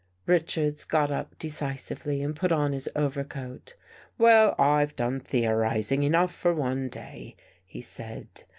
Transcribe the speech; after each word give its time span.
Richards 0.25 0.83
got 0.83 1.11
up 1.11 1.37
decisively 1.37 2.23
and 2.23 2.35
put 2.35 2.51
on 2.51 2.73
his 2.73 2.89
over 2.95 3.23
coat." 3.23 3.75
Well, 4.17 4.55
I've 4.57 4.95
done 4.95 5.19
theorizing 5.19 6.01
enough 6.01 6.33
for 6.33 6.55
one 6.55 6.89
day," 6.89 7.35
he 7.67 7.81
said. 7.81 8.45